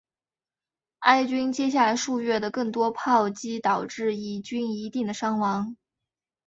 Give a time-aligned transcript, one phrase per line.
[0.97, 5.77] 埃军接下来数月的更多炮击导致以军一定的伤亡。